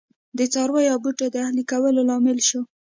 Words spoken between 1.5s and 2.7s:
کولو لامل شو.